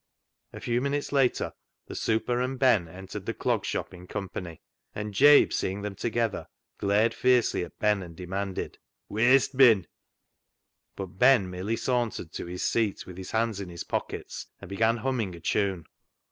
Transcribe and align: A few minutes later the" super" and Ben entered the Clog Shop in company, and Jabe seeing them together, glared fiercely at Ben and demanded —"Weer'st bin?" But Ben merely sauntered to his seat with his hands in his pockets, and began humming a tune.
A 0.51 0.59
few 0.59 0.81
minutes 0.81 1.11
later 1.11 1.53
the" 1.85 1.93
super" 2.09 2.41
and 2.41 2.57
Ben 2.57 2.87
entered 2.87 3.27
the 3.27 3.35
Clog 3.35 3.63
Shop 3.63 3.93
in 3.93 4.07
company, 4.07 4.59
and 4.95 5.13
Jabe 5.13 5.51
seeing 5.51 5.83
them 5.83 5.93
together, 5.93 6.47
glared 6.79 7.13
fiercely 7.13 7.63
at 7.63 7.77
Ben 7.77 8.01
and 8.01 8.15
demanded 8.15 8.79
—"Weer'st 9.11 9.55
bin?" 9.57 9.85
But 10.95 11.19
Ben 11.19 11.51
merely 11.51 11.75
sauntered 11.75 12.31
to 12.31 12.47
his 12.47 12.63
seat 12.63 13.05
with 13.05 13.15
his 13.17 13.29
hands 13.29 13.59
in 13.59 13.69
his 13.69 13.83
pockets, 13.83 14.47
and 14.59 14.69
began 14.71 14.97
humming 14.97 15.35
a 15.35 15.39
tune. 15.39 15.85